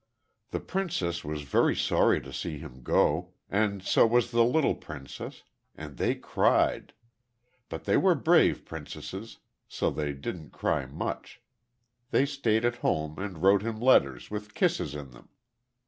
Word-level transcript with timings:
The 0.49 0.59
princess 0.59 1.23
was 1.23 1.43
very 1.43 1.75
sorry 1.75 2.19
to 2.21 2.33
see 2.33 2.57
him 2.57 2.81
go, 2.81 3.35
and 3.51 3.83
so 3.83 4.07
was 4.07 4.31
the 4.31 4.43
little 4.43 4.73
princess; 4.73 5.43
and 5.75 5.97
they 5.97 6.15
cried; 6.15 6.93
but 7.69 7.83
they 7.83 7.97
were 7.97 8.15
brave 8.15 8.65
princesses, 8.65 9.37
so 9.67 9.91
they 9.91 10.13
didn't 10.13 10.53
cry 10.53 10.87
much; 10.87 11.39
they 12.09 12.25
stayed 12.25 12.65
at 12.65 12.77
home 12.77 13.19
and 13.19 13.43
wrote 13.43 13.61
him 13.61 13.79
letters 13.79 14.31
with 14.31 14.55
kisses 14.55 14.95
in 14.95 15.11
them. 15.11 15.29